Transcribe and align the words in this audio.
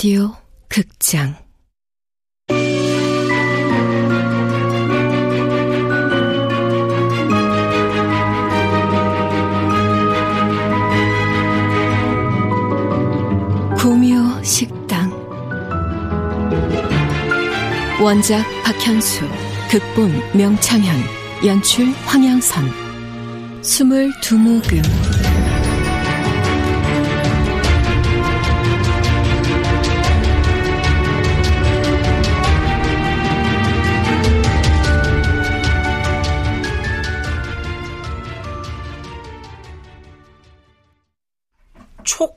라디오 0.00 0.34
극장. 0.66 1.36
구미호 13.76 14.42
식당. 14.42 15.10
원작 18.02 18.42
박현수 18.64 19.28
극본 19.70 20.12
명창현 20.32 20.96
연출 21.44 21.84
황양선. 22.06 22.64
스물두 23.60 24.38
모금 24.38 24.80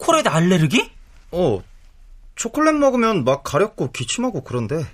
초콜릿 0.03 0.27
알레르기? 0.27 0.91
어, 1.31 1.63
초콜릿 2.35 2.75
먹으면 2.75 3.23
막 3.23 3.41
가렵고 3.43 3.91
기침하고 3.93 4.43
그런데. 4.43 4.85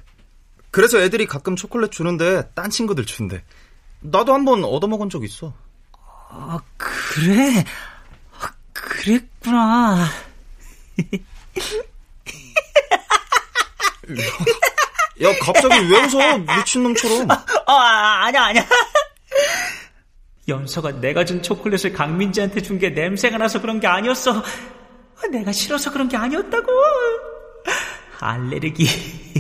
그래서 0.70 1.00
애들이 1.02 1.26
가끔 1.26 1.56
초콜릿 1.56 1.92
주는데 1.92 2.52
딴 2.54 2.70
친구들 2.70 3.08
준대. 3.08 3.44
나도 4.02 4.36
한번 4.36 4.64
얻어먹은 4.64 5.10
적 5.10 5.24
있어. 5.24 5.52
아, 6.30 6.60
그래? 6.78 7.66
아, 8.40 8.52
그랬구나. 8.72 10.06
야, 15.24 15.34
갑자기 15.42 15.76
왜 15.92 16.04
웃어? 16.06 16.38
미친놈처럼. 16.38 17.32
아, 17.32 18.26
아니야, 18.26 18.44
아니야. 18.46 18.66
연서가 20.48 20.92
내가 20.92 21.26
준 21.26 21.42
초콜릿을 21.42 21.94
강민지한테 21.94 22.62
준 22.62 22.78
게 22.80 22.90
냄새가 22.92 23.38
나서 23.40 23.60
그런 23.60 23.80
게 23.80 23.88
아니었어. 23.88 24.44
내가 25.28 25.52
싫어서 25.52 25.92
그런 25.92 26.08
게 26.08 26.18
아니었다고. 26.18 26.72
알레르기. 28.20 28.88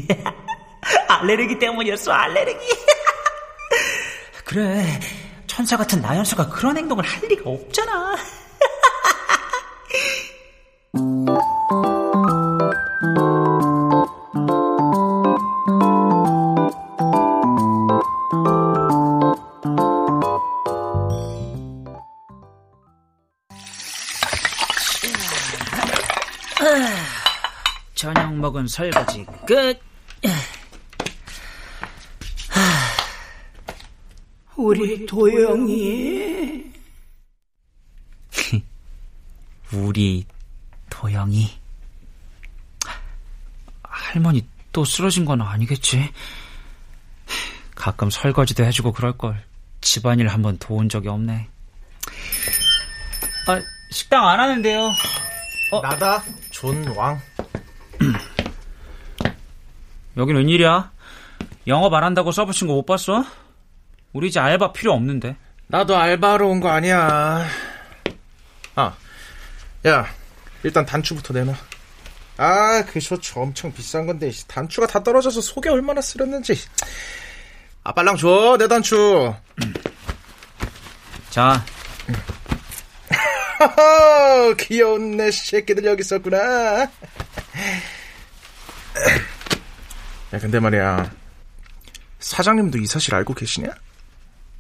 알레르기 1.07 1.59
때문이었어, 1.59 2.11
알레르기. 2.11 2.59
그래, 4.45 4.99
천사 5.47 5.77
같은 5.77 6.01
나연수가 6.01 6.49
그런 6.49 6.77
행동을 6.77 7.03
할 7.03 7.27
리가 7.27 7.49
없잖아. 7.49 8.15
저녁 27.95 28.35
먹은 28.35 28.67
설거지 28.67 29.25
끝. 29.47 29.79
우리 34.55 35.05
도영이 35.05 36.71
우리 39.71 40.25
도영이 40.89 41.49
할머니 43.83 44.45
또 44.73 44.83
쓰러진 44.83 45.23
건 45.23 45.41
아니겠지? 45.41 46.11
가끔 47.75 48.09
설거지도 48.09 48.65
해주고 48.65 48.91
그럴 48.91 49.17
걸 49.17 49.41
집안일 49.79 50.27
한번 50.27 50.57
도운 50.57 50.89
적이 50.89 51.07
없네. 51.07 51.47
아, 53.47 53.61
식당 53.91 54.27
안 54.27 54.39
하는데요. 54.41 54.91
어? 55.71 55.81
나다, 55.81 56.21
존왕. 56.59 57.21
여긴 60.17 60.35
웬일이야? 60.35 60.91
영업 61.67 61.93
안 61.93 62.03
한다고 62.03 62.31
써붙인 62.33 62.67
거 62.67 62.73
못 62.73 62.85
봤어? 62.85 63.23
우리 64.11 64.27
이제 64.27 64.39
알바 64.41 64.73
필요 64.73 64.91
없는데. 64.93 65.37
나도 65.67 65.95
알바하러 65.95 66.47
온거 66.47 66.69
아니야. 66.69 67.45
아, 68.75 68.93
야, 69.87 70.05
일단 70.63 70.85
단추부터 70.85 71.33
내놔. 71.33 71.53
아, 72.37 72.83
그 72.85 72.99
셔츠 72.99 73.37
엄청 73.37 73.71
비싼 73.71 74.05
건데 74.07 74.31
단추가 74.47 74.87
다 74.87 75.01
떨어져서 75.01 75.39
속에 75.41 75.69
얼마나 75.69 76.01
쓰렸는지. 76.01 76.55
아, 77.83 77.93
빨랑 77.93 78.17
줘, 78.17 78.57
내 78.59 78.67
단추. 78.67 79.33
자. 81.29 81.63
귀여운 84.57 85.17
내 85.17 85.31
새끼들 85.31 85.85
여기 85.85 86.01
있었구나. 86.01 86.37
야, 90.33 90.39
근데 90.39 90.59
말이야. 90.59 91.11
사장님도 92.19 92.77
이 92.77 92.85
사실 92.85 93.15
알고 93.15 93.33
계시냐? 93.33 93.69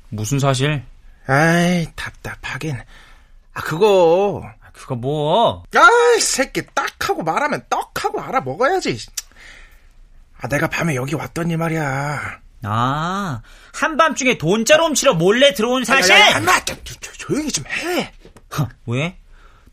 무슨 0.09 0.39
사실? 0.39 0.83
아이, 1.27 1.87
답답하긴. 1.95 2.77
아, 3.53 3.61
그거. 3.61 4.43
그거 4.73 4.95
뭐? 4.95 5.63
아이, 5.75 6.19
새끼, 6.21 6.63
딱 6.73 6.89
하고 7.09 7.21
말하면 7.23 7.65
떡하고 7.69 8.21
알아 8.21 8.41
먹어야지. 8.41 8.97
아, 10.41 10.47
내가 10.47 10.67
밤에 10.67 10.95
여기 10.95 11.15
왔더니 11.15 11.57
말이야. 11.57 12.39
아, 12.63 13.41
한밤중에 13.73 14.37
돈자루 14.37 14.85
훔치러 14.85 15.13
몰래 15.15 15.53
들어온 15.53 15.83
사실? 15.85 16.15
야, 16.15 16.19
야, 16.19 16.31
야, 16.31 16.41
야, 16.41 16.61
조용히 17.17 17.51
좀 17.51 17.65
해. 17.67 18.11
허, 18.57 18.67
왜? 18.87 19.17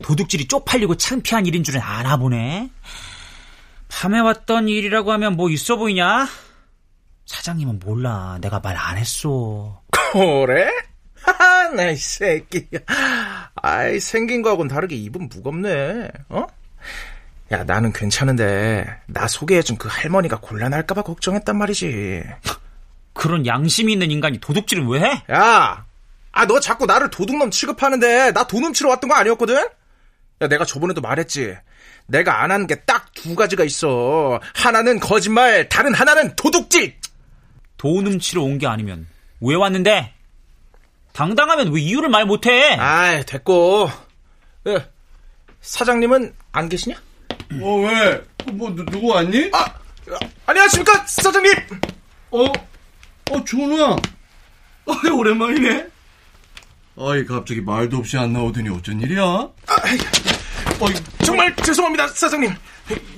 도둑질이 0.03 0.47
쪽팔리고 0.47 0.95
창피한 0.95 1.45
일인 1.45 1.63
줄은 1.63 1.81
알아보네. 1.81 2.69
밤에 3.89 4.19
왔던 4.19 4.67
일이라고 4.69 5.11
하면 5.13 5.35
뭐 5.35 5.49
있어 5.49 5.75
보이냐? 5.77 6.27
사장님은 7.25 7.79
몰라. 7.83 8.37
내가 8.41 8.59
말 8.59 8.77
안 8.77 8.97
했어. 8.97 9.81
그래? 9.91 10.69
하하, 11.21 11.69
나이 11.69 11.95
새끼. 11.95 12.67
아이, 13.55 13.99
생긴 13.99 14.41
거하고는 14.43 14.69
다르게 14.73 14.95
입은 14.95 15.27
무겁네. 15.29 16.09
어? 16.29 16.45
야, 17.51 17.63
나는 17.63 17.91
괜찮은데, 17.91 18.85
나 19.07 19.27
소개해준 19.27 19.77
그 19.77 19.87
할머니가 19.89 20.39
곤란할까봐 20.41 21.01
걱정했단 21.01 21.57
말이지. 21.57 22.23
그런 23.13 23.45
양심이 23.47 23.91
있는 23.93 24.11
인간이 24.11 24.37
도둑질을 24.39 24.85
왜 24.87 24.99
해? 25.01 25.23
야! 25.31 25.85
아, 26.37 26.45
너 26.45 26.59
자꾸 26.59 26.85
나를 26.85 27.09
도둑놈 27.09 27.49
취급하는데, 27.49 28.31
나 28.31 28.43
돈 28.45 28.63
훔치러 28.63 28.89
왔던 28.89 29.09
거 29.09 29.15
아니었거든? 29.15 29.55
야, 30.41 30.47
내가 30.47 30.65
저번에도 30.65 31.01
말했지. 31.01 31.57
내가 32.05 32.43
안한게딱 32.43 33.11
두 33.15 33.33
가지가 33.35 33.63
있어. 33.63 34.39
하나는 34.53 34.99
거짓말, 34.99 35.67
다른 35.67 35.93
하나는 35.95 36.35
도둑질! 36.35 36.95
돈 37.77 38.05
훔치러 38.07 38.43
온 38.43 38.59
게 38.59 38.67
아니면, 38.67 39.07
왜 39.41 39.55
왔는데? 39.55 40.13
당당하면 41.13 41.73
왜 41.73 41.81
이유를 41.81 42.09
말 42.09 42.25
못해? 42.25 42.75
아이, 42.75 43.25
됐고. 43.25 43.89
예, 44.67 44.85
사장님은 45.61 46.35
안 46.51 46.69
계시냐? 46.69 46.95
어, 47.61 47.79
왜? 47.81 48.21
뭐, 48.53 48.69
누, 48.75 48.85
누구 48.85 49.07
왔니? 49.07 49.49
아, 49.53 49.65
안녕하십니까, 50.45 51.03
사장님! 51.07 51.51
어, 52.29 52.43
어, 53.31 53.43
준우야. 53.43 53.85
어, 53.85 54.93
오랜만이네. 55.15 55.87
아이, 56.99 57.23
갑자기 57.25 57.61
말도 57.61 57.97
없이 57.97 58.17
안 58.17 58.33
나오더니 58.33 58.69
어쩐 58.69 58.99
일이야? 58.99 59.21
아, 59.21 59.51
어, 60.79 60.87
정말 61.23 61.55
죄송합니다, 61.57 62.07
사장님. 62.07 62.51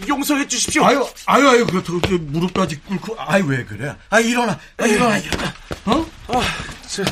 용서해 0.08 0.46
주십시오. 0.48 0.84
아유, 0.84 1.08
아유, 1.26 1.48
아유, 1.48 1.66
그, 1.66 1.82
그, 1.84 2.02
그 2.02 2.14
무릎까지 2.16 2.82
꿇고, 2.82 3.16
아이, 3.18 3.42
왜 3.42 3.64
그래? 3.64 3.96
아, 4.10 4.20
일어나, 4.20 4.60
아, 4.78 4.86
일어나, 4.86 5.18
일어나. 5.18 5.54
어? 5.86 6.06
아, 6.28 6.42
저, 6.88 7.04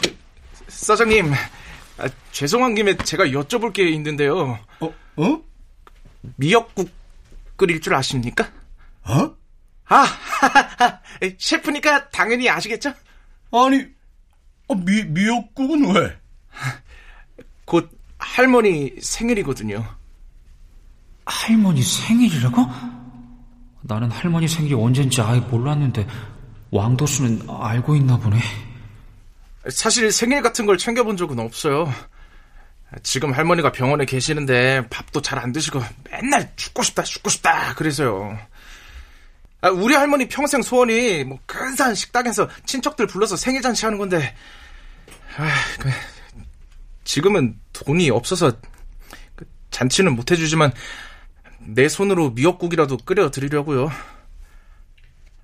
그, 0.00 0.16
사장님, 0.68 1.32
아, 1.98 2.08
죄송한 2.30 2.76
김에 2.76 2.96
제가 2.98 3.24
여쭤볼 3.26 3.72
게 3.72 3.88
있는데요. 3.88 4.60
어, 4.78 4.94
어? 5.16 5.42
미역국 6.36 6.90
끓일 7.56 7.80
줄 7.80 7.94
아십니까? 7.94 8.48
어? 9.04 9.34
아, 9.86 10.06
셰프니까 11.38 12.10
당연히 12.10 12.48
아시겠죠? 12.48 12.94
아니, 13.50 13.86
어, 14.72 14.74
미, 14.74 15.04
미역국은 15.04 15.94
왜? 15.94 16.16
곧 17.66 17.90
할머니 18.18 18.94
생일이거든요. 19.00 19.84
할머니 21.26 21.82
생일이라고? 21.82 22.66
나는 23.82 24.10
할머니 24.10 24.48
생일이 24.48 24.74
언젠지 24.74 25.20
아예 25.20 25.40
몰랐는데 25.40 26.06
왕도수는 26.70 27.46
알고 27.48 27.96
있나 27.96 28.16
보네. 28.18 28.38
사실 29.68 30.10
생일 30.10 30.42
같은 30.42 30.66
걸 30.66 30.78
챙겨본 30.78 31.16
적은 31.16 31.38
없어요. 31.38 31.92
지금 33.02 33.32
할머니가 33.32 33.72
병원에 33.72 34.04
계시는데 34.04 34.88
밥도 34.88 35.22
잘 35.22 35.38
안 35.38 35.52
드시고 35.52 35.82
맨날 36.10 36.52
죽고 36.56 36.82
싶다 36.82 37.02
죽고 37.02 37.30
싶다 37.30 37.74
그래서요. 37.74 38.38
아, 39.62 39.70
우리 39.70 39.94
할머니 39.94 40.28
평생 40.28 40.60
소원이 40.62 41.24
뭐 41.24 41.38
근사한 41.46 41.94
식당에서 41.94 42.48
친척들 42.66 43.06
불러서 43.06 43.36
생일 43.36 43.62
잔치 43.62 43.84
하는 43.86 43.96
건데 43.98 44.34
아, 45.36 45.48
그, 45.78 45.90
지금은 47.04 47.58
돈이 47.72 48.10
없어서 48.10 48.52
그 49.34 49.46
잔치는 49.70 50.14
못 50.14 50.30
해주지만 50.30 50.72
내 51.60 51.88
손으로 51.88 52.30
미역국이라도 52.30 52.98
끓여 52.98 53.30
드리려고요. 53.30 53.90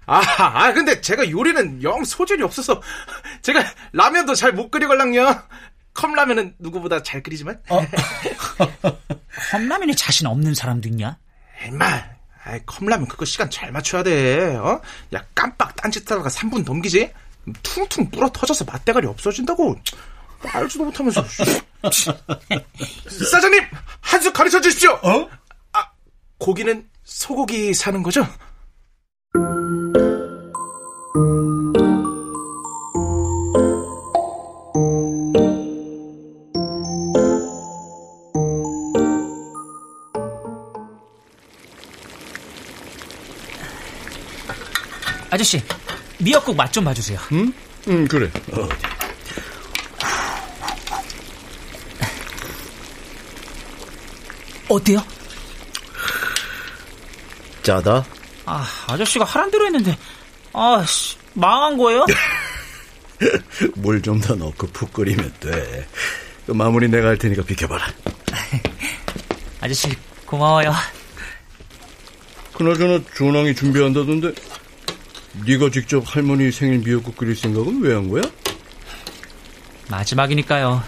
아, 0.07 0.21
아, 0.39 0.73
근데 0.73 1.01
제가 1.01 1.31
요리는 1.31 1.83
영 1.83 2.05
소질이 2.05 2.43
없어서 2.43 2.81
제가 3.43 3.63
라면도 3.93 4.35
잘 4.35 4.53
못 4.53 4.71
끓이걸랑요. 4.71 5.43
컵라면은 5.95 6.55
누구보다 6.59 7.03
잘 7.03 7.23
끓이지만. 7.23 7.61
어. 7.69 7.81
컵라면에 9.51 9.95
자신 9.95 10.27
없는 10.27 10.55
사람도 10.55 10.89
있냐? 10.89 11.19
임마, 11.67 12.05
컵라면 12.67 13.09
그거 13.09 13.25
시간 13.25 13.51
잘 13.51 13.73
맞춰야 13.73 14.03
돼. 14.03 14.55
어? 14.57 14.81
야, 15.15 15.25
깜빡 15.35 15.77
딴짓하다가 15.77 16.29
3분 16.29 16.65
넘기지? 16.65 17.13
퉁퉁 17.63 18.11
불어 18.11 18.29
터져서 18.31 18.65
맛대가리 18.65 19.07
없어진다고. 19.07 19.77
알지도 20.53 20.85
못하면서. 20.85 21.25
사장님, 23.31 23.63
한수 24.01 24.33
가르쳐 24.33 24.61
주십시오. 24.61 24.93
어? 25.03 25.29
아, 25.73 25.91
고기는 26.39 26.89
소고기 27.05 27.75
사는 27.75 28.03
거죠? 28.03 28.27
아저씨, 45.31 45.63
미역국 46.19 46.57
맛 46.57 46.73
좀 46.73 46.85
봐주세요. 46.85 47.19
응? 47.33 47.53
응, 47.89 48.09
그래. 48.09 48.31
어. 48.53 48.69
어때요? 54.69 55.03
짜다. 57.63 58.05
아, 58.45 58.67
아저씨가 58.87 59.25
하란 59.25 59.51
대로 59.51 59.67
했는데, 59.67 59.97
아, 60.53 60.85
씨, 60.87 61.17
망한 61.35 61.77
거예요? 61.77 62.07
물 63.77 64.01
좀 64.03 64.21
더 64.21 64.35
넣고 64.35 64.69
푹 64.69 64.93
끓이면 64.93 65.35
돼. 65.41 65.87
그 66.47 66.53
마무리 66.53 66.89
내가 66.89 67.09
할 67.09 67.19
테니까 67.19 67.43
비켜봐라. 67.43 67.87
아저씨, 69.61 69.89
고마워요. 70.25 70.73
그나저나 72.55 73.01
조낭이 73.15 73.55
준비한다던데 73.55 74.33
네가 75.47 75.71
직접 75.71 76.05
할머니 76.07 76.51
생일 76.53 76.79
미역국 76.79 77.17
끓일 77.17 77.37
생각은 77.37 77.81
왜 77.83 77.95
한 77.95 78.09
거야? 78.09 78.23
마지막이니까요. 79.89 80.83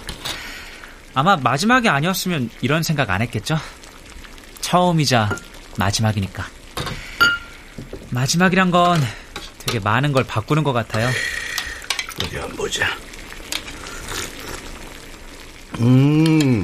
아마 1.14 1.36
마지막이 1.36 1.88
아니었으면 1.88 2.50
이런 2.60 2.82
생각 2.82 3.10
안 3.10 3.22
했겠죠? 3.22 3.58
처음이자 4.60 5.34
마지막이니까. 5.78 6.46
마지막이란 8.10 8.70
건 8.70 9.00
되게 9.58 9.78
많은 9.80 10.12
걸 10.12 10.24
바꾸는 10.24 10.62
것 10.62 10.72
같아요. 10.72 11.08
어디 12.22 12.36
한번 12.36 12.56
보자. 12.56 12.86
음, 15.80 16.62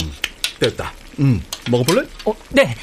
됐다. 0.61 0.93
음, 1.21 1.43
먹어볼래? 1.71 2.07
어, 2.27 2.35
네. 2.51 2.75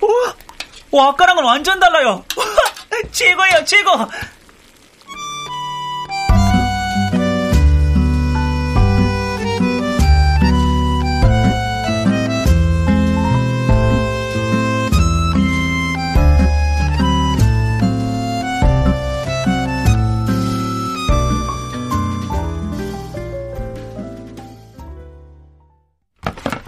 우 0.00 0.32
와! 0.92 1.04
와, 1.04 1.08
아까랑은 1.08 1.42
완전 1.44 1.80
달라요. 1.80 2.24
최고예요, 3.10 3.64
최고. 3.64 3.90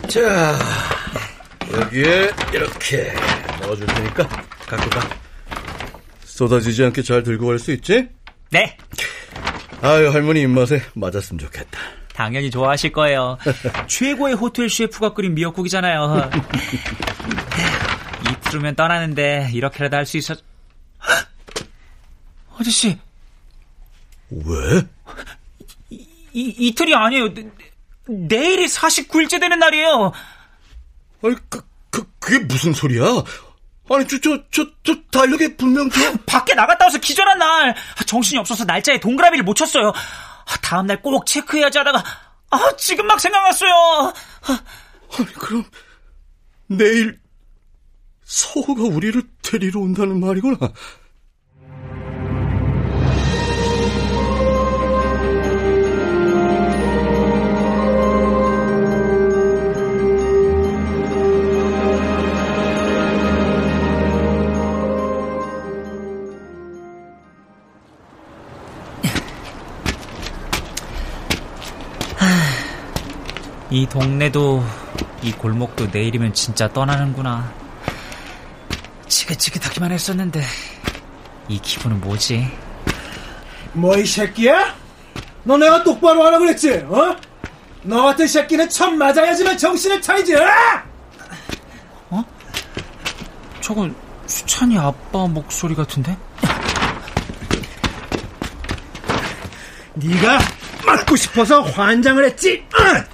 자, 0.09 0.57
여기에 1.73 2.31
이렇게 2.53 3.13
넣어줄 3.67 3.87
테니까 3.87 4.29
갖고 4.67 4.91
가. 4.91 5.09
쏟아지지 6.25 6.85
않게 6.85 7.03
잘 7.03 7.23
들고 7.23 7.47
갈 7.47 7.59
수 7.59 7.73
있지? 7.73 8.09
네. 8.51 8.77
아유, 9.83 10.11
할머니 10.13 10.41
입맛에 10.43 10.83
맞았으면 10.95 11.39
좋겠다. 11.39 11.79
당연히 12.15 12.51
좋아하실 12.51 12.93
거예요. 12.93 13.37
최고의 13.89 14.35
호텔 14.35 14.69
셰프가 14.71 15.15
끓인 15.15 15.35
미역국이잖아요. 15.35 16.31
이틀후면 18.31 18.77
떠나는데 18.77 19.51
이렇게라도 19.53 19.97
할 19.97 20.07
수 20.07 20.17
있었... 20.17 20.39
아저씨. 22.59 22.99
왜? 24.31 24.83
이, 25.91 26.07
이, 26.33 26.55
이틀이 26.69 26.95
아니에요. 26.95 27.29
내일이 28.07 28.67
49일째 28.67 29.41
되는 29.41 29.59
날이에요. 29.59 30.13
아니, 31.23 31.35
그, 31.49 31.63
그, 31.91 32.05
그게 32.19 32.39
무슨 32.45 32.73
소리야? 32.73 33.05
아니, 33.91 34.07
저, 34.09 34.19
저, 34.21 34.43
저, 34.51 34.67
저, 34.83 34.95
달력에 35.13 35.57
분명 35.57 35.91
저. 35.91 36.01
밖에 36.27 36.55
나갔다 36.55 36.87
와서 36.87 36.99
기절한 36.99 37.39
날. 37.39 37.75
정신이 38.07 38.39
없어서 38.39 38.65
날짜에 38.65 38.99
동그라미를 39.01 39.45
못 39.45 39.55
쳤어요. 39.55 39.93
다음 40.63 40.87
날 40.87 41.01
꼭 41.03 41.27
체크해야지 41.27 41.79
하다가, 41.79 42.03
아, 42.51 42.59
지금 42.79 43.07
막 43.07 43.21
생각났어요. 43.21 44.13
아니, 45.19 45.33
그럼, 45.35 45.65
내일, 46.67 47.21
서호가 48.25 48.83
우리를 48.85 49.23
데리러 49.43 49.81
온다는 49.81 50.19
말이구나. 50.21 50.57
이 73.75 73.87
동네도 73.89 74.65
이 75.23 75.33
골목도 75.33 75.89
내일이면 75.93 76.33
진짜 76.33 76.69
떠나는구나. 76.69 77.53
지긋지긋하기만 79.09 79.91
했었는데 79.91 80.41
이 81.49 81.59
기분은 81.59 82.01
뭐지? 82.01 82.49
뭐 83.73 83.97
이 83.97 84.07
새끼야? 84.07 84.77
너 85.43 85.57
내가 85.57 85.83
똑바로 85.83 86.25
하라 86.25 86.39
그랬지? 86.39 86.73
어? 86.89 87.17
너 87.83 88.03
같은 88.03 88.29
새끼는 88.29 88.69
참 88.69 88.97
맞아야지만 88.97 89.59
정신을 89.59 90.01
차리지. 90.01 90.37
어? 90.37 90.47
어? 92.11 92.25
저건 93.61 93.93
수찬이 94.29 94.79
아빠 94.79 95.27
목소리 95.27 95.75
같은데? 95.75 96.17
네가 99.95 100.39
맞고 100.87 101.17
싶어서 101.17 101.61
환장을 101.63 102.25
했지. 102.25 102.65
어? 102.73 103.14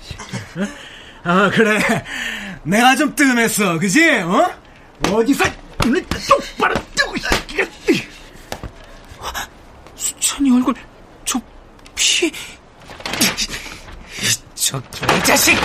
아 1.25 1.51
그래. 1.51 1.79
내가 2.63 2.97
좀 2.97 3.15
뜸했어, 3.15 3.79
그지? 3.79 4.11
어? 4.21 4.51
어디서 5.09 5.45
눈을 5.85 6.05
똑바로 6.29 6.75
뜨고. 6.95 7.15
수찬이 9.97 10.51
얼굴 10.51 10.75
저 11.25 11.41
피. 11.95 12.31
저 14.55 14.81
개자식! 14.81 15.57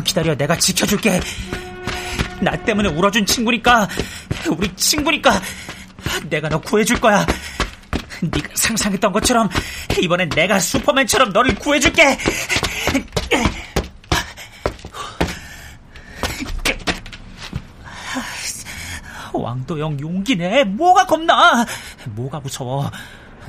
좀만 0.00 0.04
기다려. 0.04 0.34
내가 0.34 0.56
지켜줄게. 0.56 1.20
나 2.40 2.56
때문에 2.56 2.88
울어준 2.88 3.26
친구니까, 3.26 3.88
우리 4.50 4.74
친구니까, 4.74 5.40
내가 6.28 6.48
너 6.48 6.60
구해줄 6.60 7.00
거야. 7.00 7.26
네가 8.22 8.48
상상했던 8.54 9.12
것처럼 9.12 9.48
이번엔 10.02 10.28
내가 10.30 10.58
슈퍼맨처럼 10.58 11.32
너를 11.32 11.54
구해줄게. 11.54 12.18
왕도영 19.32 20.00
용기네. 20.00 20.64
뭐가 20.64 21.06
겁나? 21.06 21.64
뭐가 22.06 22.40
무서워? 22.40 22.90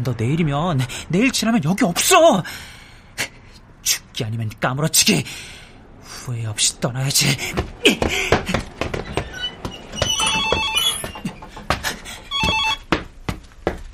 너 0.04 0.14
내일이면 0.18 0.80
내일 1.10 1.32
지나면 1.32 1.64
여기 1.66 1.84
없어. 1.84 2.44
죽기 3.82 4.24
아니면 4.24 4.50
까무러치기. 4.60 5.26
후회 6.22 6.46
없이 6.46 6.80
떠나야지. 6.80 7.36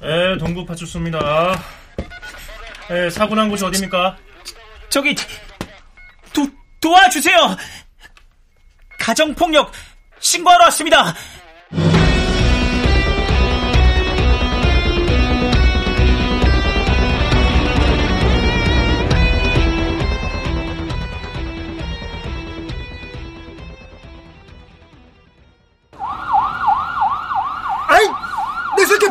예, 0.03 0.37
동부 0.37 0.65
파출소입니다. 0.65 1.57
예, 2.91 3.09
사고 3.09 3.33
난 3.35 3.47
곳이 3.49 3.63
어디입니까? 3.63 4.17
저기 4.89 5.15
도, 6.33 6.47
도와주세요. 6.81 7.55
가정폭력 8.99 9.71
신고하러 10.19 10.65
왔습니다. 10.65 11.13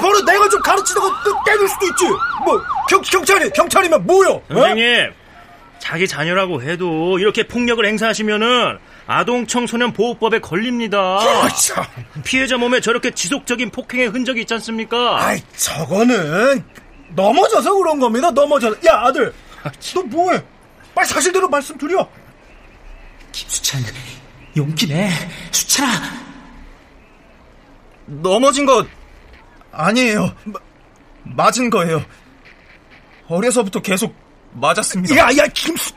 버릇 0.07 0.25
내가 0.25 0.49
좀 0.49 0.61
가르치다가 0.63 1.23
또 1.25 1.35
때릴 1.45 1.69
수도 1.69 1.87
있지. 1.87 2.05
뭐, 2.45 2.63
경, 2.89 3.03
경찰이, 3.03 3.51
경찰이면 3.51 4.07
뭐요? 4.07 4.41
선생님, 4.49 5.13
자기 5.81 6.07
자녀라고 6.07 6.63
해도 6.63 7.19
이렇게 7.19 7.47
폭력을 7.47 7.85
행사하시면은 7.85 8.79
아동 9.09 9.47
청소년 9.47 9.93
보호법에 9.93 10.41
걸립니다. 10.41 10.99
아, 10.99 11.49
참. 11.49 11.85
피해자 12.25 12.57
몸에 12.57 12.81
저렇게 12.81 13.11
지속적인 13.11 13.71
폭행의 13.71 14.09
흔적이 14.09 14.43
있지 14.43 14.55
않습니까? 14.55 15.25
아이, 15.25 15.41
저거는 15.57 16.65
넘어져서 17.15 17.75
그런 17.75 17.99
겁니다. 17.99 18.31
넘어져서. 18.31 18.77
야, 18.87 19.01
아들, 19.05 19.33
너 19.95 20.03
뭐해? 20.03 20.43
빨리 20.95 21.09
사실대로 21.09 21.49
말씀 21.49 21.77
드려. 21.77 22.09
김수찬 23.33 23.83
용기네. 24.57 25.11
수찬아. 25.51 26.27
넘어진 28.07 28.65
거 28.65 28.87
아니에요. 29.77 30.33
마- 30.45 30.61
맞은 31.25 31.71
거예요. 31.71 32.05
어려서부터 33.29 33.81
계속 33.83 34.15
맞았습니다. 34.53 35.17
야, 35.17 35.29
야, 35.37 35.47
김수, 35.53 35.93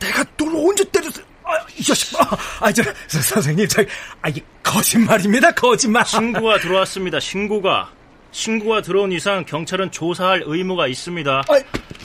내가 0.00 0.24
널 0.36 0.48
언제 0.68 0.84
때렸어? 0.90 1.20
아, 1.44 1.52
이 1.76 1.82
자식, 1.82 2.20
아, 2.20 2.36
아, 2.60 2.72
저, 2.72 2.82
저, 3.08 3.20
선생님, 3.20 3.66
저, 3.68 3.82
아, 4.20 4.28
이게 4.28 4.40
거짓말입니다, 4.62 5.52
거짓말. 5.52 6.04
신고가 6.04 6.58
들어왔습니다. 6.58 7.20
신고가. 7.20 7.90
신고가 8.32 8.80
들어온 8.82 9.12
이상 9.12 9.44
경찰은 9.44 9.90
조사할 9.90 10.42
의무가 10.46 10.86
있습니다. 10.88 11.42
아이, 11.48 11.62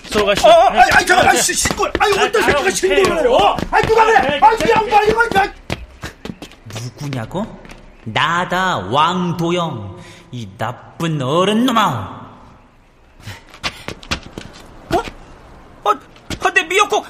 들어가시죠. 0.10 0.48
어, 0.48 0.51
아이, 0.70 0.80
아이, 0.94 1.06
잠깐, 1.06 1.36
씨, 1.38 1.54
신고, 1.54 1.86
아이, 2.00 2.12
어떤 2.13 2.42
새끼가. 2.44 2.70
신고를 2.72 3.20
해요? 3.22 3.58
아이, 3.72 3.82
누가 3.84 4.06
그래? 4.06 4.39
아이, 4.42 4.58
그냥 4.58 4.89
빨리, 4.89 5.13
빨리, 5.13 5.30
빨리. 5.30 5.51
누구냐고? 6.84 7.60
나다 8.04 8.77
왕도영. 8.77 9.97
이 10.38 10.48
나쁜 10.56 11.20
어른 11.20 11.65
놈아. 11.65 11.82
어? 14.94 15.00
어? 15.84 15.89
어, 15.89 16.53
내 16.53 16.62
미역국. 16.62 17.08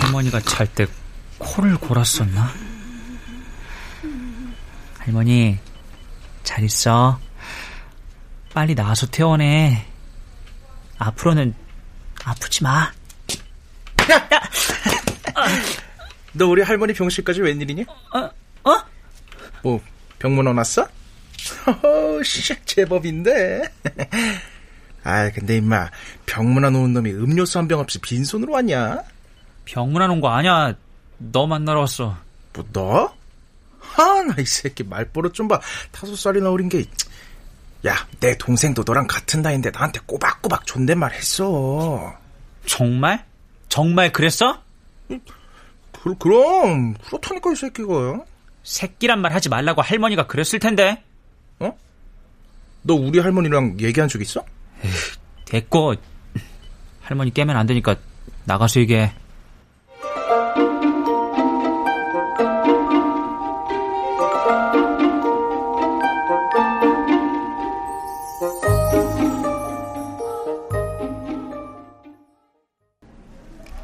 할머니가 0.00 0.40
잘 0.40 0.66
때 0.66 0.86
코를 1.38 1.76
골았었나? 1.78 2.52
할머니, 4.98 5.58
잘 6.42 6.64
있어. 6.64 7.18
빨리 8.52 8.74
나와서 8.74 9.06
퇴원해. 9.06 9.86
앞으로는 10.98 11.54
아프지 12.24 12.62
마. 12.64 12.90
너 16.32 16.46
우리 16.46 16.62
할머니 16.62 16.92
병실까지 16.92 17.40
웬일이냐? 17.40 17.84
어? 18.14 18.70
어? 18.70 18.82
뭐 19.62 19.80
병문안 20.18 20.56
왔어? 20.58 20.86
허허, 21.66 22.22
씨, 22.22 22.54
제법인데. 22.64 23.62
아, 25.08 25.30
근데 25.30 25.56
임마 25.56 25.90
병문안 26.26 26.74
오는 26.74 26.92
놈이 26.92 27.10
음료수 27.12 27.58
한 27.58 27.66
병 27.66 27.80
없이 27.80 27.98
빈손으로 27.98 28.52
왔냐? 28.52 28.98
병문안 29.64 30.10
온 30.10 30.20
거 30.20 30.28
아니야. 30.28 30.74
너 31.18 31.46
만나러 31.46 31.80
왔어. 31.80 32.16
뭐 32.52 32.64
너? 32.74 33.14
아, 33.96 34.22
나이 34.34 34.44
새끼 34.44 34.84
말버릇 34.84 35.32
좀 35.32 35.48
봐. 35.48 35.58
다섯 35.92 36.14
살이나 36.14 36.50
어린 36.50 36.68
게. 36.68 36.84
야, 37.86 37.94
내 38.20 38.36
동생도 38.36 38.82
너랑 38.84 39.06
같은 39.06 39.40
나이인데 39.40 39.70
나한테 39.70 40.00
꼬박꼬박 40.04 40.66
존댓말 40.66 41.12
했어. 41.14 42.14
정말? 42.66 43.24
정말 43.70 44.12
그랬어? 44.12 44.62
그, 45.08 46.14
그럼 46.18 46.94
그렇다니까 47.06 47.52
이 47.52 47.56
새끼가. 47.56 48.24
새끼란 48.62 49.20
말 49.20 49.32
하지 49.32 49.48
말라고 49.48 49.80
할머니가 49.80 50.26
그랬을 50.26 50.58
텐데. 50.58 51.02
너 52.82 52.94
우리 52.94 53.18
할머니랑 53.18 53.78
얘기한 53.80 54.08
적 54.08 54.20
있어? 54.22 54.44
됐고. 55.46 55.94
할머니 57.02 57.32
깨면 57.32 57.56
안 57.56 57.66
되니까 57.66 57.96
나가서 58.44 58.80
얘기해. 58.80 59.12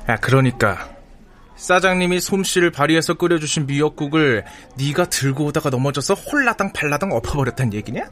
야, 0.09 0.17
그러니까 0.17 0.91
사장님이 1.57 2.21
솜씨를 2.21 2.71
발휘해서 2.71 3.15
끓여주신 3.15 3.67
미역국을 3.67 4.45
네가 4.77 5.07
들고 5.09 5.47
오다가 5.47 5.71
넘어져서 5.71 6.15
홀라당 6.15 6.73
팔라당 6.75 7.13
엎어버렸단 7.13 7.73
얘기냐? 7.73 8.11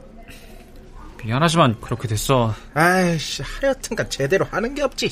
미안하지만 1.23 1.79
그렇게 1.79 2.07
됐어. 2.07 2.53
아이씨, 2.73 3.43
하여튼간 3.43 4.09
제대로 4.09 4.45
하는 4.45 4.75
게 4.75 4.81
없지. 4.83 5.09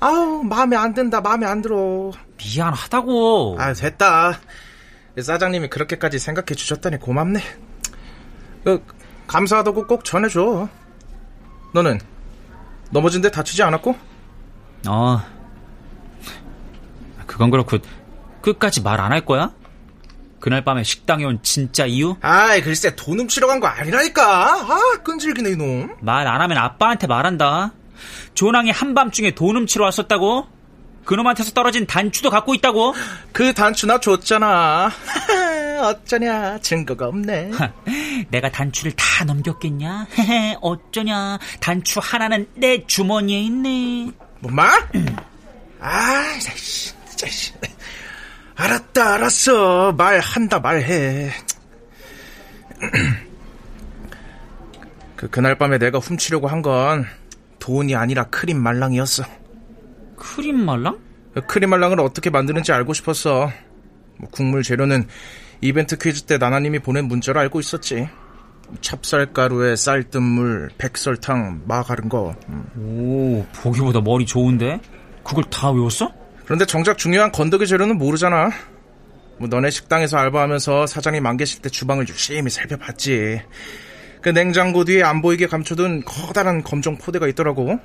아우, 0.00 0.42
마음에 0.44 0.76
안 0.76 0.94
든다, 0.94 1.20
마음에 1.20 1.46
안 1.46 1.60
들어. 1.60 2.12
미안하다고. 2.38 3.56
아, 3.58 3.72
됐다. 3.74 4.38
사장님이 5.20 5.68
그렇게까지 5.68 6.18
생각해 6.18 6.54
주셨다니 6.54 6.98
고맙네. 6.98 7.40
그, 8.64 8.84
감사하다고 9.26 9.86
꼭 9.86 10.04
전해줘. 10.04 10.68
너는 11.74 12.00
넘어진 12.90 13.20
데 13.20 13.30
다치지 13.30 13.62
않았고? 13.62 13.94
어. 14.88 15.20
그건 17.26 17.50
그렇고 17.50 17.78
끝까지 18.40 18.80
말 18.82 19.00
안 19.00 19.12
할 19.12 19.24
거야? 19.24 19.52
그날 20.40 20.62
밤에 20.64 20.84
식당에 20.84 21.24
온 21.24 21.40
진짜 21.42 21.84
이유? 21.86 22.16
아이, 22.20 22.60
글쎄, 22.62 22.94
돈 22.94 23.18
훔치러 23.20 23.46
간 23.48 23.60
거 23.60 23.66
아니라니까. 23.66 24.22
아, 24.24 24.78
끈질기네, 25.02 25.50
이놈. 25.50 25.96
말 26.00 26.26
안 26.28 26.40
하면 26.40 26.58
아빠한테 26.58 27.06
말한다. 27.06 27.72
조낭이 28.34 28.70
한밤중에 28.70 29.32
돈 29.32 29.56
훔치러 29.56 29.84
왔었다고? 29.84 30.46
그놈한테서 31.04 31.52
떨어진 31.52 31.86
단추도 31.86 32.30
갖고 32.30 32.54
있다고? 32.54 32.94
그 33.32 33.52
단추 33.54 33.86
나 33.86 33.98
줬잖아. 33.98 34.90
어쩌냐, 35.82 36.58
증거가 36.60 37.06
없네. 37.08 37.50
내가 38.30 38.50
단추를 38.50 38.92
다 38.92 39.24
넘겼겠냐? 39.24 40.06
어쩌냐? 40.60 41.38
단추 41.60 42.00
하나는 42.02 42.46
내 42.54 42.84
주머니에 42.86 43.40
있네. 43.40 44.12
뭐, 44.40 44.52
마? 44.52 44.70
아, 45.80 46.38
씨, 46.40 46.92
진짜, 47.08 47.26
씨. 47.28 47.52
알았다, 48.58 49.14
알았어. 49.14 49.92
말한다, 49.92 50.58
말해. 50.58 51.30
그, 55.16 55.28
그날 55.30 55.56
밤에 55.58 55.78
내가 55.78 55.98
훔치려고 55.98 56.46
한 56.48 56.62
건 56.62 57.04
돈이 57.60 57.94
아니라 57.94 58.24
크림 58.24 58.58
말랑이었어. 58.62 59.24
크림 60.16 60.64
말랑? 60.64 60.98
크림 61.46 61.70
말랑을 61.70 62.00
어떻게 62.00 62.30
만드는지 62.30 62.72
알고 62.72 62.94
싶었어. 62.94 63.50
뭐 64.16 64.28
국물 64.30 64.62
재료는 64.64 65.06
이벤트 65.60 65.96
퀴즈 65.98 66.22
때 66.22 66.38
나나님이 66.38 66.78
보낸 66.80 67.04
문자로 67.06 67.38
알고 67.40 67.60
있었지. 67.60 68.08
찹쌀가루에 68.80 69.76
쌀뜨물, 69.76 70.70
백설탕, 70.78 71.62
마가른 71.66 72.08
거. 72.08 72.34
음. 72.48 72.64
오, 72.76 73.44
보기보다 73.60 74.00
머리 74.00 74.26
좋은데? 74.26 74.80
그걸 75.24 75.44
다 75.44 75.70
외웠어? 75.70 76.12
그런데 76.48 76.64
정작 76.64 76.96
중요한 76.96 77.30
건더기 77.30 77.66
재료는 77.66 77.98
모르잖아. 77.98 78.50
뭐 79.36 79.48
너네 79.48 79.68
식당에서 79.68 80.16
알바하면서 80.16 80.86
사장님 80.86 81.26
안 81.26 81.36
계실 81.36 81.60
때 81.60 81.68
주방을 81.68 82.08
유심히 82.08 82.48
살펴봤지. 82.48 83.42
그 84.22 84.30
냉장고 84.30 84.86
뒤에 84.86 85.02
안 85.02 85.20
보이게 85.20 85.46
감춰둔 85.46 86.04
커다란 86.06 86.62
검정 86.62 86.96
포대가 86.96 87.28
있더라고. 87.28 87.78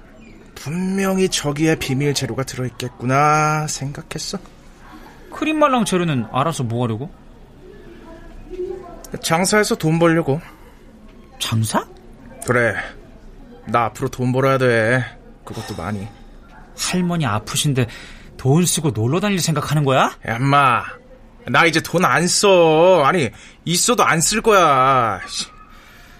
분명히 0.55 1.27
저기에 1.27 1.75
비밀 1.75 2.13
재료가 2.13 2.43
들어있겠구나 2.43 3.67
생각했어. 3.67 4.37
크림 5.33 5.59
말랑 5.59 5.83
재료는 5.83 6.27
알아서 6.31 6.63
뭐 6.63 6.85
하려고? 6.85 7.11
장사해서 9.21 9.75
돈 9.75 9.99
벌려고. 9.99 10.39
장사? 11.37 11.85
그래. 12.47 12.75
나 13.67 13.83
앞으로 13.83 14.07
돈 14.07 14.31
벌어야 14.31 14.57
돼. 14.57 15.03
그것도 15.43 15.75
많이. 15.75 16.07
할머니 16.77 17.25
아프신데 17.25 17.87
돈 18.43 18.65
쓰고 18.65 18.89
놀러 18.91 19.21
다닐 19.21 19.39
생각하는 19.39 19.85
거야? 19.85 20.17
야, 20.27 20.35
엄마. 20.35 20.83
나 21.47 21.65
이제 21.65 21.79
돈 21.79 22.03
안 22.03 22.27
써. 22.27 23.01
아니, 23.05 23.29
있어도 23.63 24.03
안 24.03 24.19
쓸 24.19 24.41
거야. 24.41 25.21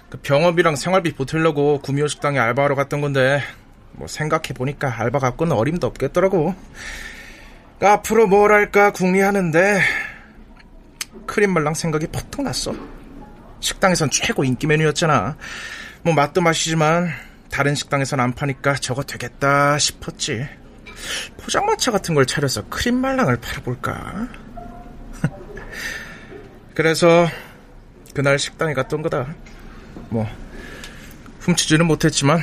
그 0.10 0.18
병업이랑 0.20 0.77
생활비 0.77 1.13
보태려고 1.13 1.82
구미호 1.82 2.08
식당에 2.08 2.39
알바하러 2.39 2.75
갔던 2.75 3.01
건데, 3.01 3.44
뭐 3.92 4.08
생각해보니까 4.08 5.01
알바 5.01 5.20
갖고는 5.20 5.53
어림도 5.53 5.86
없겠더라고. 5.86 6.56
그 7.80 7.88
앞으로 7.89 8.27
뭘 8.27 8.53
할까 8.53 8.94
궁리하는데, 8.94 9.82
크림 11.27 11.51
말랑 11.51 11.74
생각이 11.74 12.08
퍼뜩 12.08 12.44
났어. 12.44 12.74
식당에선 13.60 14.10
최고 14.12 14.46
인기 14.46 14.65
메뉴였잖아. 14.65 15.36
뭐 16.03 16.13
맛도 16.13 16.39
맛이지만, 16.39 17.10
다른 17.51 17.75
식당에선 17.75 18.22
안 18.22 18.32
파니까 18.32 18.75
저거 18.75 19.03
되겠다 19.03 19.77
싶었지. 19.77 20.48
포장마차 21.38 21.91
같은 21.91 22.15
걸 22.15 22.25
차려서 22.25 22.69
크림 22.69 22.95
말랑을 22.95 23.38
팔아볼까? 23.38 24.27
그래서 26.75 27.27
그날 28.13 28.39
식당에 28.39 28.74
갔던 28.74 29.01
거다. 29.01 29.33
뭐 30.10 30.27
훔치지는 31.41 31.86
못했지만 31.86 32.41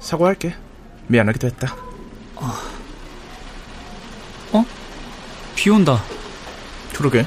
사과할게. 0.00 0.54
미안하기도 1.06 1.46
했다. 1.46 1.74
어? 4.52 4.64
비 5.54 5.70
온다. 5.70 6.02
그러게. 6.94 7.24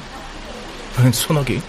웬 1.02 1.12
소나기? 1.12 1.60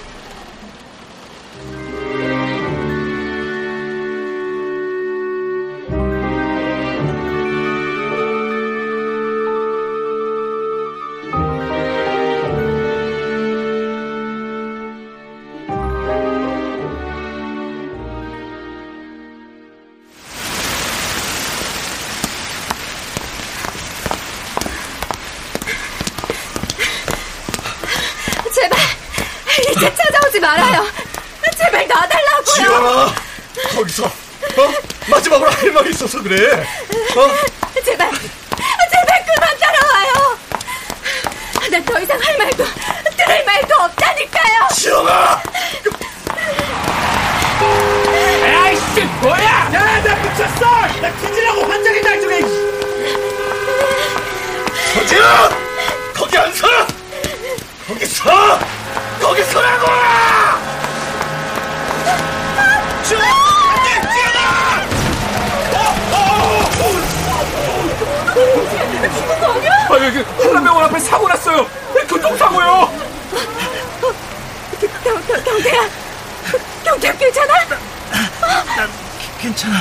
이 36.33 36.35
있어서 36.35 36.45
그래. 36.45 36.67
어? 37.15 37.81
제발 37.83 38.11
제발 38.11 39.25
그만 39.25 39.57
따라와요. 39.59 40.37
난 41.71 41.85
더 41.85 41.99
이상 41.99 42.19
할 42.21 42.37
말도 42.37 42.65
들을 43.17 43.45
말도 43.45 43.75
없다니까요. 43.75 44.67
지연아, 44.75 45.41
아이씨 48.63 49.01
뭐야? 49.21 49.69
야나 49.73 50.15
미쳤어! 50.15 50.65
나 51.01 51.11
뒤지라고 51.17 51.61
환장이 51.65 52.01
나중에. 52.01 52.41
서지연, 54.93 55.49
거기 56.15 56.37
안 56.37 56.53
서. 56.53 56.67
거기 57.87 58.05
서. 58.05 58.59
거기 59.19 59.43
서라고. 59.43 59.87
여기 70.03 70.17
한라병원 70.19 70.83
앞에 70.85 70.99
사고 70.99 71.27
났어요. 71.29 71.65
교통사고요. 72.09 72.91
경, 75.01 75.21
경, 75.25 75.43
경태야. 75.43 75.89
경태야 76.83 77.17
괜찮아? 77.17 77.53
괜찮아. 79.39 79.77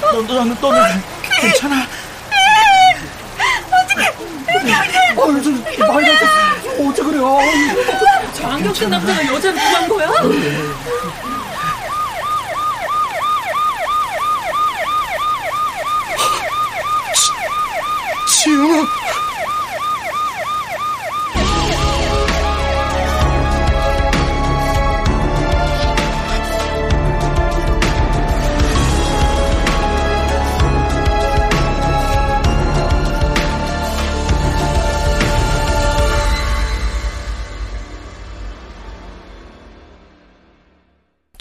너, 0.00 0.12
너, 0.12 0.22
너, 0.22 0.44
너는 0.44 1.02
괜찮아. 1.40 1.86
어떻게? 3.72 4.08
어, 5.16 5.92
말도 5.92 6.12
어째 6.88 7.02
그래요? 7.02 7.38
저 8.34 8.46
안경 8.48 8.72
낀 8.72 8.90
남자가 8.90 9.26
여자를 9.26 9.58
구한 9.58 9.88
거야? 9.88 10.10
지연아. 18.26 18.95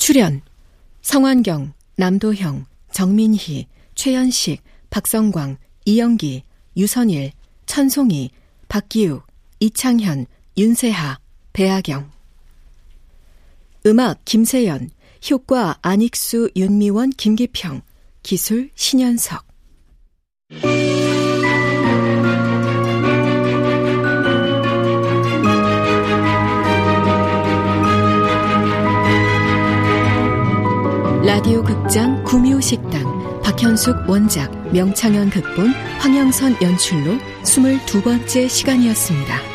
출연 0.05 0.41
성환경, 1.01 1.73
남도형, 1.97 2.67
정민희, 2.91 3.65
최연식, 3.95 4.61
박성광, 4.91 5.57
이영기, 5.85 6.43
유선일, 6.77 7.31
천송이, 7.65 8.29
박기욱, 8.67 9.25
이창현, 9.59 10.27
윤세하, 10.59 11.17
배아경. 11.53 12.11
음악 13.87 14.23
김세연, 14.25 14.91
효과 15.31 15.79
안익수, 15.81 16.51
윤미원, 16.55 17.09
김기평, 17.09 17.81
기술 18.21 18.69
신현석 18.75 19.43
라디오 31.25 31.63
극장 31.63 32.23
구미호 32.23 32.61
식당 32.61 33.01
박현숙 33.41 34.07
원작 34.07 34.51
명창현 34.71 35.31
극본 35.31 35.69
황영선 35.97 36.57
연출로 36.61 37.17
22번째 37.41 38.47
시간이었습니다. 38.47 39.54